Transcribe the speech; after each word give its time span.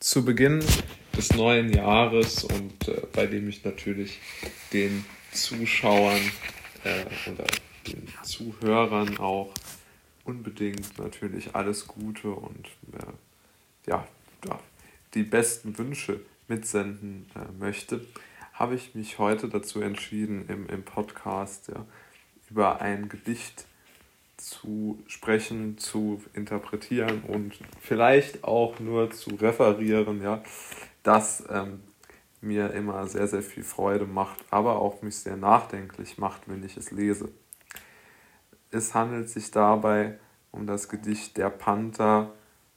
zu 0.00 0.24
Beginn 0.24 0.64
des 1.16 1.32
neuen 1.34 1.72
Jahres 1.72 2.44
und 2.44 2.88
äh, 2.88 3.02
bei 3.12 3.26
dem 3.26 3.48
ich 3.48 3.64
natürlich 3.64 4.20
den 4.72 5.04
Zuschauern 5.32 6.20
äh, 6.84 7.30
oder 7.30 7.46
den 7.86 8.08
Zuhörern 8.22 9.18
auch 9.18 9.52
unbedingt 10.24 10.98
natürlich 10.98 11.54
alles 11.54 11.86
Gute 11.86 12.30
und 12.30 12.66
äh, 12.92 13.90
ja, 13.90 14.06
die 15.16 15.22
besten 15.22 15.78
Wünsche 15.78 16.20
mitsenden 16.46 17.26
äh, 17.34 17.50
möchte, 17.58 18.04
habe 18.52 18.74
ich 18.74 18.94
mich 18.94 19.18
heute 19.18 19.48
dazu 19.48 19.80
entschieden, 19.80 20.46
im, 20.48 20.68
im 20.68 20.84
Podcast 20.84 21.68
ja, 21.68 21.84
über 22.50 22.80
ein 22.80 23.08
Gedicht 23.08 23.64
zu 24.36 25.02
sprechen, 25.06 25.78
zu 25.78 26.22
interpretieren 26.34 27.22
und 27.22 27.58
vielleicht 27.80 28.44
auch 28.44 28.78
nur 28.80 29.10
zu 29.10 29.30
referieren, 29.36 30.22
ja, 30.22 30.42
das 31.02 31.44
ähm, 31.48 31.80
mir 32.40 32.72
immer 32.72 33.06
sehr, 33.06 33.26
sehr 33.26 33.42
viel 33.42 33.64
Freude 33.64 34.04
macht, 34.04 34.44
aber 34.50 34.80
auch 34.80 35.02
mich 35.02 35.16
sehr 35.16 35.36
nachdenklich 35.36 36.18
macht, 36.18 36.48
wenn 36.48 36.64
ich 36.64 36.76
es 36.76 36.90
lese. 36.90 37.30
Es 38.70 38.94
handelt 38.94 39.30
sich 39.30 39.50
dabei 39.50 40.18
um 40.52 40.66
das 40.66 40.88
Gedicht 40.88 41.36
Der 41.36 41.50
Panther 41.50 42.32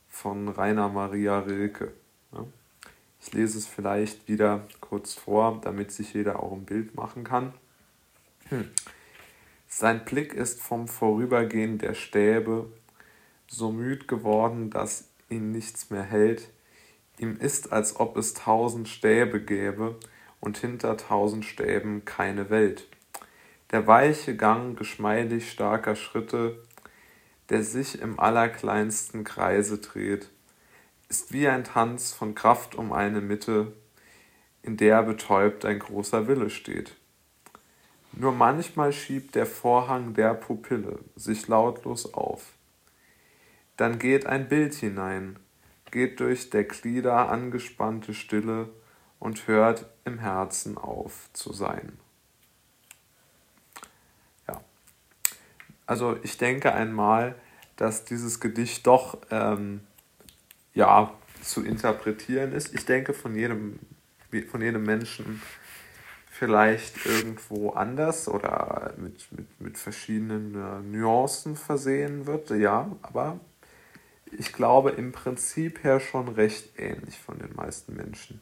von 0.08 0.48
Rainer 0.48 0.90
Maria 0.90 1.40
Rilke. 1.40 1.94
Ich 3.22 3.34
lese 3.34 3.58
es 3.58 3.68
vielleicht 3.68 4.28
wieder 4.28 4.68
kurz 4.80 5.14
vor, 5.14 5.60
damit 5.62 5.92
sich 5.92 6.14
jeder 6.14 6.42
auch 6.42 6.54
ein 6.54 6.66
Bild 6.66 6.96
machen 6.96 7.24
kann. 7.24 7.54
Hm. 8.48 8.70
Sein 9.72 10.04
Blick 10.04 10.34
ist 10.34 10.64
vom 10.64 10.88
Vorübergehen 10.88 11.78
der 11.78 11.94
Stäbe 11.94 12.72
so 13.48 13.72
müd 13.72 14.08
geworden, 14.08 14.72
dass 14.72 15.08
ihn 15.30 15.52
nichts 15.52 15.92
mehr 15.92 16.04
hält. 16.04 16.50
Ihm 17.20 17.38
ist, 17.38 17.72
als 17.72 18.00
ob 18.00 18.18
es 18.18 18.34
tausend 18.34 18.90
Stäbe 18.90 19.40
gäbe 19.40 20.00
und 20.40 20.58
hinter 20.58 20.98
tausend 20.98 21.46
Stäben 21.46 22.04
keine 22.04 22.50
Welt. 22.50 22.88
Der 23.70 23.86
weiche 23.86 24.36
Gang 24.36 24.76
geschmeidig 24.76 25.52
starker 25.52 25.96
Schritte, 25.96 26.64
der 27.50 27.64
sich 27.64 28.02
im 28.02 28.20
allerkleinsten 28.20 29.24
Kreise 29.24 29.78
dreht, 29.78 30.32
ist 31.10 31.32
wie 31.32 31.48
ein 31.48 31.64
Tanz 31.64 32.12
von 32.12 32.34
Kraft 32.34 32.74
um 32.74 32.92
eine 32.92 33.22
Mitte, 33.22 33.74
in 34.64 34.78
der 34.78 35.04
betäubt 35.04 35.64
ein 35.64 35.78
großer 35.78 36.28
Wille 36.28 36.50
steht. 36.50 36.99
Nur 38.12 38.32
manchmal 38.32 38.92
schiebt 38.92 39.36
der 39.36 39.46
Vorhang 39.46 40.14
der 40.14 40.34
Pupille 40.34 41.00
sich 41.16 41.48
lautlos 41.48 42.14
auf. 42.14 42.54
Dann 43.78 44.00
geht 44.00 44.26
ein 44.26 44.50
Bild 44.50 44.74
hinein, 44.74 45.40
geht 45.92 46.20
durch 46.20 46.50
der 46.50 46.66
Glieder 46.66 47.30
angespannte 47.30 48.14
Stille 48.14 48.70
und 49.20 49.48
hört 49.48 49.86
im 50.06 50.20
Herzen 50.20 50.78
auf 50.78 51.30
zu 51.34 51.54
sein. 51.54 51.98
Ja, 54.48 54.62
also 55.86 56.18
ich 56.24 56.38
denke 56.38 56.74
einmal, 56.74 57.36
dass 57.76 58.06
dieses 58.06 58.40
Gedicht 58.40 58.86
doch 58.88 59.18
ähm, 59.32 59.82
ja 60.74 61.14
zu 61.42 61.64
interpretieren 61.64 62.52
ist. 62.52 62.74
Ich 62.74 62.86
denke 62.86 63.14
von 63.14 63.36
jedem 63.36 63.80
von 64.52 64.62
jedem 64.62 64.84
Menschen 64.84 65.42
vielleicht 66.30 67.06
irgendwo 67.06 67.72
anders 67.72 68.28
oder 68.28 68.94
mit, 68.98 69.32
mit, 69.32 69.62
mit 69.62 69.78
verschiedenen 69.78 70.56
äh, 70.56 70.80
Nuancen 70.82 71.56
versehen 71.56 72.28
wird, 72.28 72.52
ja, 72.52 72.90
aber 73.02 73.40
ich 74.32 74.54
glaube 74.54 74.92
im 74.92 75.12
Prinzip 75.12 75.84
her 75.84 76.00
schon 76.00 76.28
recht 76.28 76.80
ähnlich 76.80 77.20
von 77.20 77.40
den 77.40 77.56
meisten 77.56 77.96
Menschen 77.96 78.42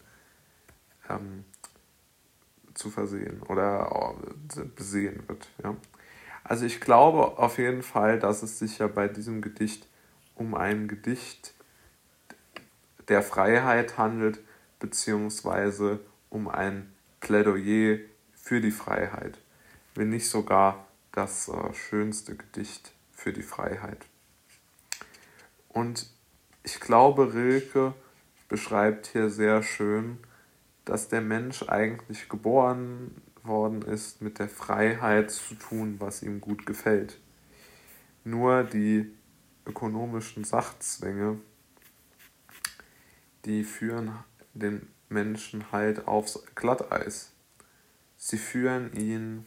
ähm, 1.09 1.45
zu 2.73 2.89
versehen 2.89 3.41
oder 3.43 4.15
äh, 4.55 4.65
besehen 4.75 5.23
wird. 5.27 5.47
Ja. 5.63 5.75
Also 6.43 6.65
ich 6.65 6.81
glaube 6.81 7.37
auf 7.37 7.57
jeden 7.57 7.83
Fall, 7.83 8.19
dass 8.19 8.43
es 8.43 8.59
sich 8.59 8.79
ja 8.79 8.87
bei 8.87 9.07
diesem 9.07 9.41
Gedicht 9.41 9.87
um 10.35 10.55
ein 10.55 10.87
Gedicht 10.87 11.53
der 13.07 13.23
Freiheit 13.23 13.97
handelt, 13.97 14.39
beziehungsweise 14.79 15.99
um 16.29 16.49
ein 16.49 16.93
Plädoyer 17.19 17.99
für 18.33 18.61
die 18.61 18.71
Freiheit, 18.71 19.37
wenn 19.95 20.09
nicht 20.09 20.29
sogar 20.29 20.87
das 21.11 21.49
äh, 21.49 21.73
schönste 21.73 22.35
Gedicht 22.35 22.93
für 23.11 23.33
die 23.33 23.43
Freiheit. 23.43 24.05
Und 25.69 26.07
ich 26.63 26.79
glaube, 26.79 27.33
Rilke 27.33 27.93
beschreibt 28.47 29.07
hier 29.07 29.29
sehr 29.29 29.63
schön, 29.63 30.17
dass 30.85 31.07
der 31.07 31.21
Mensch 31.21 31.63
eigentlich 31.63 32.29
geboren 32.29 33.21
worden 33.43 33.81
ist, 33.81 34.21
mit 34.21 34.39
der 34.39 34.49
Freiheit 34.49 35.31
zu 35.31 35.55
tun, 35.55 35.95
was 35.99 36.21
ihm 36.21 36.41
gut 36.41 36.65
gefällt. 36.65 37.19
Nur 38.23 38.63
die 38.63 39.11
ökonomischen 39.65 40.43
Sachzwänge, 40.43 41.39
die 43.45 43.63
führen 43.63 44.17
den 44.53 44.87
Menschen 45.09 45.71
halt 45.71 46.07
aufs 46.07 46.43
Glatteis. 46.55 47.31
Sie 48.17 48.37
führen 48.37 48.93
ihn 48.93 49.45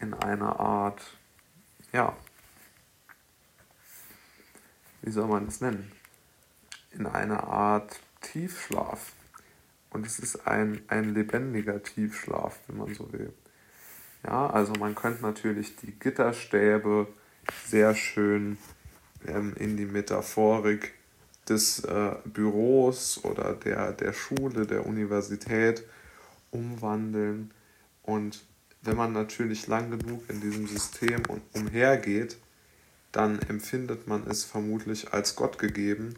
in 0.00 0.14
eine 0.14 0.60
Art, 0.60 1.02
ja, 1.92 2.16
wie 5.02 5.10
soll 5.10 5.26
man 5.26 5.46
es 5.46 5.60
nennen? 5.60 5.90
In 6.92 7.06
eine 7.06 7.44
Art 7.44 8.00
Tiefschlaf. 8.20 9.12
Und 9.90 10.06
es 10.06 10.18
ist 10.18 10.46
ein, 10.46 10.82
ein 10.88 11.14
lebendiger 11.14 11.82
Tiefschlaf, 11.82 12.58
wenn 12.66 12.76
man 12.76 12.94
so 12.94 13.10
will. 13.12 13.32
Ja, 14.24 14.50
also 14.50 14.72
man 14.74 14.94
könnte 14.94 15.22
natürlich 15.22 15.76
die 15.76 15.92
Gitterstäbe 15.92 17.08
sehr 17.64 17.94
schön 17.94 18.58
ähm, 19.26 19.54
in 19.56 19.76
die 19.76 19.86
Metaphorik 19.86 20.97
des 21.48 21.80
äh, 21.84 22.14
Büros 22.24 23.24
oder 23.24 23.54
der, 23.54 23.92
der 23.92 24.12
Schule, 24.12 24.66
der 24.66 24.86
Universität 24.86 25.84
umwandeln. 26.50 27.52
Und 28.02 28.44
wenn 28.82 28.96
man 28.96 29.12
natürlich 29.12 29.66
lang 29.66 29.90
genug 29.90 30.22
in 30.28 30.40
diesem 30.40 30.66
System 30.66 31.22
umhergeht, 31.54 32.38
dann 33.12 33.38
empfindet 33.40 34.06
man 34.06 34.26
es 34.26 34.44
vermutlich 34.44 35.12
als 35.12 35.34
Gott 35.34 35.58
gegeben 35.58 36.14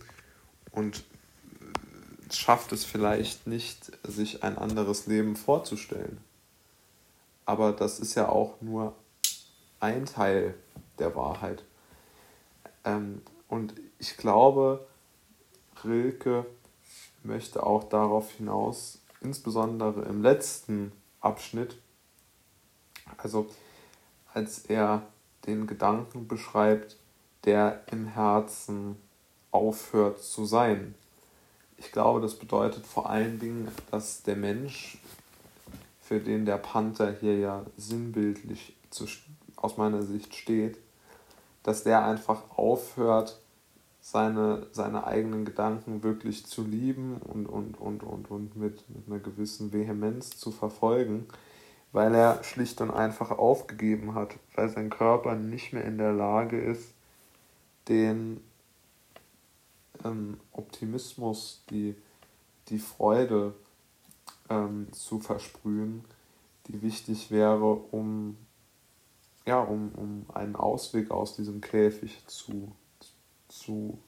und 0.73 0.99
äh, 0.99 2.33
schafft 2.33 2.73
es 2.73 2.85
vielleicht 2.85 3.47
nicht, 3.47 3.93
sich 4.03 4.43
ein 4.43 4.59
anderes 4.59 5.07
Leben 5.07 5.37
vorzustellen. 5.37 6.19
Aber 7.47 7.73
das 7.73 7.99
ist 8.01 8.15
ja 8.15 8.29
auch 8.29 8.61
nur 8.61 8.95
ein 9.81 10.07
Teil 10.07 10.55
der 10.99 11.17
Wahrheit. 11.17 11.65
Ähm, 12.85 13.23
und 13.49 13.75
ich 13.99 14.17
glaube, 14.17 14.87
Rilke 15.85 16.47
möchte 17.23 17.65
auch 17.65 17.85
darauf 17.85 18.31
hinaus, 18.33 19.01
insbesondere 19.21 20.03
im 20.03 20.23
letzten 20.23 20.93
Abschnitt, 21.21 21.77
also 23.17 23.49
als 24.33 24.61
er 24.67 25.03
den 25.47 25.67
Gedanken 25.67 26.29
beschreibt, 26.29 26.97
der 27.45 27.83
im 27.91 28.07
Herzen 28.07 28.97
aufhört 29.51 30.23
zu 30.23 30.45
sein. 30.45 30.95
Ich 31.77 31.93
glaube, 31.93 32.21
das 32.21 32.35
bedeutet 32.39 32.87
vor 32.87 33.09
allen 33.09 33.39
Dingen, 33.39 33.69
dass 33.91 34.23
der 34.23 34.37
Mensch, 34.37 34.99
für 36.03 36.21
den 36.21 36.45
der 36.45 36.59
Panther 36.59 37.13
hier 37.13 37.39
ja 37.39 37.65
sinnbildlich 37.77 38.75
zu, 38.91 39.07
aus 39.57 39.77
meiner 39.77 40.03
Sicht 40.03 40.35
steht, 40.35 40.79
dass 41.63 41.85
der 41.85 42.05
einfach 42.05 42.51
aufhört, 42.51 43.41
seine, 44.01 44.67
seine 44.73 45.07
eigenen 45.07 45.45
Gedanken 45.45 46.03
wirklich 46.03 46.47
zu 46.47 46.63
lieben 46.65 47.19
und, 47.19 47.47
und, 47.47 47.79
und, 47.79 48.03
und, 48.03 48.31
und 48.31 48.57
mit, 48.57 48.89
mit 48.89 49.07
einer 49.07 49.19
gewissen 49.19 49.73
Vehemenz 49.73 50.31
zu 50.31 50.51
verfolgen, 50.51 51.27
weil 51.93 52.15
er 52.15 52.43
schlicht 52.43 52.81
und 52.81 52.91
einfach 52.91 53.31
aufgegeben 53.31 54.15
hat, 54.15 54.37
weil 54.55 54.69
sein 54.69 54.91
Körper 54.91 55.35
nicht 55.35 55.73
mehr 55.73 55.85
in 55.85 55.99
der 55.99 56.13
Lage 56.13 56.61
ist, 56.61 56.95
den 57.89 58.41
ähm, 60.05 60.39
Optimismus, 60.53 61.63
die, 61.71 61.95
die 62.69 62.79
Freude 62.79 63.55
ähm, 64.49 64.89
zu 64.93 65.19
versprühen, 65.19 66.05
die 66.69 66.81
wichtig 66.83 67.31
wäre, 67.31 67.75
um, 67.75 68.37
ja, 69.45 69.61
um, 69.61 69.91
um 69.97 70.27
einen 70.33 70.57
Ausweg 70.57 71.11
aus 71.11 71.37
diesem 71.37 71.61
Käfig 71.61 72.23
zu 72.27 72.73
zu, 73.51 73.99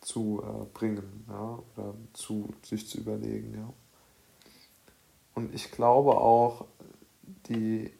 zu 0.00 0.42
äh, 0.42 0.64
bringen 0.72 1.24
ja, 1.28 1.58
oder 1.76 1.94
zu, 2.12 2.52
sich 2.62 2.86
zu 2.88 2.98
überlegen. 2.98 3.54
Ja. 3.54 3.72
Und 5.34 5.54
ich 5.54 5.70
glaube 5.72 6.16
auch, 6.16 6.66
die, 7.48 7.90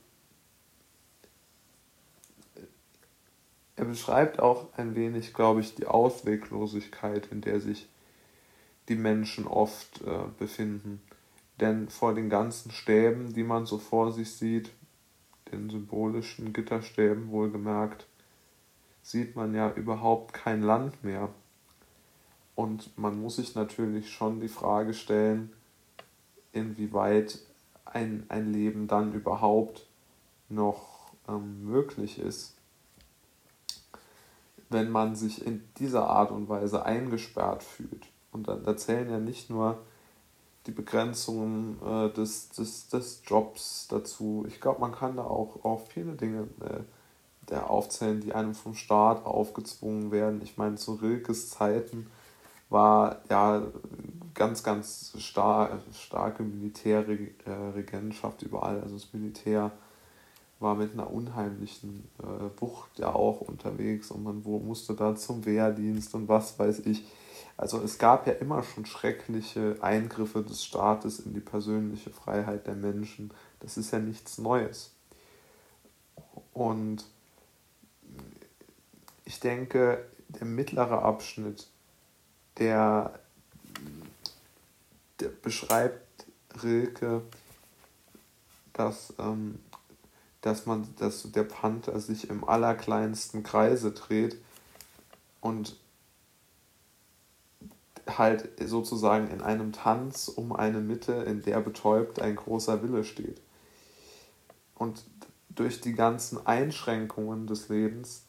er 3.77 3.85
beschreibt 3.85 4.39
auch 4.39 4.73
ein 4.77 4.95
wenig, 4.95 5.35
glaube 5.35 5.61
ich, 5.61 5.75
die 5.75 5.87
Ausweglosigkeit, 5.87 7.27
in 7.33 7.41
der 7.41 7.61
sich 7.61 7.89
die 8.89 8.97
Menschen 8.97 9.47
oft 9.47 10.03
äh, 10.03 10.25
befinden. 10.39 11.01
Denn 11.61 11.89
vor 11.89 12.15
den 12.15 12.29
ganzen 12.29 12.71
Stäben, 12.71 13.33
die 13.33 13.45
man 13.45 13.67
so 13.67 13.79
vor 13.79 14.13
sich 14.13 14.33
sieht, 14.33 14.71
den 15.53 15.71
symbolischen 15.71 16.53
Gitterstäben 16.53 17.31
wohlgemerkt, 17.31 18.07
sieht 19.05 19.37
man 19.37 19.55
ja 19.55 19.71
überhaupt 19.71 20.33
kein 20.33 20.62
Land 20.62 21.05
mehr. 21.05 21.29
Und 22.55 22.97
man 22.97 23.21
muss 23.21 23.37
sich 23.37 23.55
natürlich 23.55 24.11
schon 24.11 24.41
die 24.41 24.49
Frage 24.49 24.95
stellen, 24.95 25.53
inwieweit 26.53 27.39
ein, 27.85 28.25
ein 28.29 28.53
Leben 28.53 28.89
dann 28.89 29.12
überhaupt 29.12 29.87
noch 30.49 31.12
ähm, 31.29 31.65
möglich 31.65 32.19
ist, 32.19 32.55
wenn 34.71 34.91
man 34.91 35.15
sich 35.17 35.47
in 35.47 35.62
dieser 35.79 36.09
Art 36.09 36.31
und 36.31 36.49
Weise 36.49 36.87
eingesperrt 36.87 37.62
fühlt. 37.62 38.06
Und 38.33 38.49
da, 38.49 38.56
da 38.56 38.75
zählen 38.77 39.11
ja 39.11 39.19
nicht 39.19 39.51
nur 39.51 39.83
die 40.67 40.73
Begrenzungen 40.73 41.77
äh, 41.85 42.11
des, 42.11 42.49
des, 42.51 42.89
des 42.89 43.23
Jobs 43.27 43.87
dazu. 43.89 44.47
Ich 44.49 44.62
glaube, 44.62 44.81
man 44.81 44.93
kann 44.93 45.17
da 45.17 45.25
auch 45.25 45.62
auf 45.62 45.89
viele 45.89 46.12
Dinge 46.12 46.49
äh, 46.61 46.81
der 47.50 47.70
aufzählen, 47.70 48.20
die 48.20 48.35
einem 48.35 48.55
vom 48.55 48.75
Staat 48.75 49.25
aufgezwungen 49.25 50.11
werden. 50.11 50.41
Ich 50.43 50.56
meine, 50.56 50.76
zu 50.76 50.94
Rilkes 50.94 51.50
Zeiten 51.50 52.06
war 52.70 53.20
ja 53.31 53.62
ganz, 54.35 54.62
ganz 54.62 55.12
star 55.19 55.81
starke 55.93 56.43
Militärregentschaft 56.43 58.43
überall. 58.43 58.81
Also 58.81 58.96
das 58.96 59.12
Militär 59.12 59.70
war 60.61 60.75
mit 60.75 60.93
einer 60.93 61.12
unheimlichen 61.12 62.08
äh, 62.19 62.61
Wucht 62.61 62.99
ja 62.99 63.14
auch 63.14 63.43
unterwegs 63.43 64.11
und 64.11 64.25
man 64.25 64.43
musste 64.43 64.94
da 64.94 65.14
zum 65.14 65.44
Wehrdienst 65.44 66.14
und 66.14 66.29
was 66.29 66.58
weiß 66.58 66.81
ich. 66.81 67.05
Also 67.56 67.81
es 67.81 67.99
gab 67.99 68.26
ja 68.26 68.32
immer 68.32 68.64
schon 68.64 68.85
schreckliche 68.85 69.76
Eingriffe 69.81 70.43
des 70.43 70.64
Staates 70.64 71.20
in 71.20 71.35
die 71.35 71.41
persönliche 71.41 72.11
Freiheit 72.11 72.67
der 72.67 72.75
Menschen. 72.75 73.32
Das 73.61 73.76
ist 73.76 73.93
ja 73.93 74.00
nichts 74.00 74.38
Neues. 74.38 74.91
Und 76.52 77.05
ich 79.25 79.41
denke, 79.41 80.05
der 80.29 80.47
mittlere 80.47 81.03
Abschnitt, 81.03 81.69
der, 82.59 83.19
der 85.21 85.29
beschreibt 85.29 86.26
Rilke, 86.62 87.23
dass, 88.73 89.15
ähm, 89.19 89.59
dass, 90.41 90.67
man, 90.67 90.87
dass 90.99 91.31
der 91.32 91.44
Panther 91.44 91.99
sich 92.00 92.29
im 92.29 92.44
allerkleinsten 92.44 93.43
Kreise 93.43 93.93
dreht 93.93 94.37
und 95.41 95.77
halt 98.06 98.50
sozusagen 98.62 99.29
in 99.29 99.41
einem 99.41 99.73
Tanz 99.73 100.29
um 100.29 100.53
eine 100.53 100.81
Mitte, 100.81 101.12
in 101.12 101.43
der 101.43 101.61
betäubt 101.61 102.20
ein 102.20 102.37
großer 102.37 102.82
Wille 102.82 103.05
steht. 103.05 103.41
Und 104.75 105.05
durch 105.49 105.81
die 105.81 105.94
ganzen 105.94 106.47
Einschränkungen 106.47 107.47
des 107.47 107.69
Lebens 107.69 108.25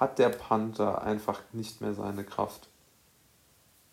hat 0.00 0.18
der 0.18 0.30
Panther 0.30 1.02
einfach 1.02 1.42
nicht 1.52 1.82
mehr 1.82 1.92
seine 1.92 2.24
Kraft. 2.24 2.70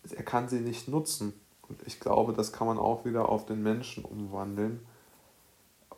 Er 0.09 0.24
kann 0.24 0.48
sie 0.48 0.62
nicht 0.62 0.88
nutzen. 0.88 1.33
Und 1.68 1.86
ich 1.86 2.00
glaube, 2.00 2.31
das 2.31 2.54
kann 2.54 2.65
man 2.65 2.80
auch 2.80 3.04
wieder 3.04 3.27
auf 3.27 3.45
den 3.45 3.62
Menschen 3.62 4.06
umwandeln. 4.06 4.86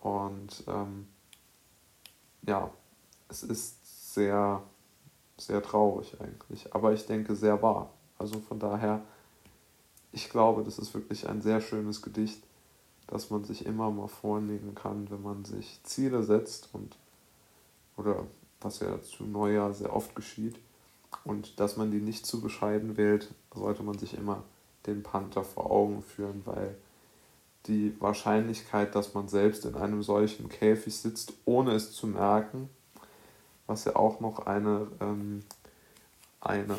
Und 0.01 0.63
ähm, 0.67 1.07
ja, 2.41 2.71
es 3.27 3.43
ist 3.43 4.15
sehr, 4.15 4.63
sehr 5.37 5.61
traurig 5.61 6.19
eigentlich. 6.19 6.73
Aber 6.73 6.91
ich 6.91 7.05
denke 7.05 7.35
sehr 7.35 7.61
wahr. 7.61 7.91
Also 8.17 8.39
von 8.39 8.57
daher, 8.57 9.03
ich 10.11 10.31
glaube, 10.31 10.63
das 10.63 10.79
ist 10.79 10.95
wirklich 10.95 11.29
ein 11.29 11.43
sehr 11.43 11.61
schönes 11.61 12.01
Gedicht, 12.01 12.41
das 13.05 13.29
man 13.29 13.43
sich 13.43 13.67
immer 13.67 13.91
mal 13.91 14.07
vornehmen 14.07 14.73
kann, 14.73 15.11
wenn 15.11 15.21
man 15.21 15.45
sich 15.45 15.79
Ziele 15.83 16.23
setzt 16.23 16.69
und 16.73 16.97
oder 17.95 18.25
was 18.61 18.79
ja 18.79 19.01
zu 19.01 19.23
Neujahr 19.23 19.73
sehr 19.73 19.95
oft 19.95 20.15
geschieht. 20.15 20.59
Und 21.23 21.59
dass 21.59 21.77
man 21.77 21.91
die 21.91 21.99
nicht 21.99 22.25
zu 22.25 22.41
bescheiden 22.41 22.97
wählt, 22.97 23.33
sollte 23.53 23.83
man 23.83 23.97
sich 23.97 24.13
immer 24.13 24.43
den 24.85 25.03
Panther 25.03 25.43
vor 25.43 25.71
Augen 25.71 26.01
führen, 26.01 26.41
weil 26.45 26.75
die 27.65 27.95
Wahrscheinlichkeit, 27.99 28.95
dass 28.95 29.13
man 29.13 29.27
selbst 29.27 29.65
in 29.65 29.75
einem 29.75 30.01
solchen 30.03 30.49
Käfig 30.49 30.97
sitzt, 30.97 31.33
ohne 31.45 31.71
es 31.71 31.91
zu 31.91 32.07
merken, 32.07 32.69
was 33.67 33.85
ja 33.85 33.95
auch 33.95 34.19
noch 34.19 34.45
eine, 34.45 34.87
ähm, 35.01 35.43
eine, 36.41 36.77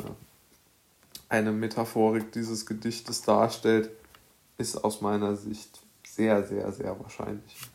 eine 1.29 1.51
Metaphorik 1.51 2.31
dieses 2.31 2.65
Gedichtes 2.65 3.21
darstellt, 3.21 3.91
ist 4.57 4.83
aus 4.83 5.01
meiner 5.01 5.35
Sicht 5.35 5.81
sehr, 6.05 6.45
sehr, 6.45 6.71
sehr 6.71 6.99
wahrscheinlich. 6.99 7.70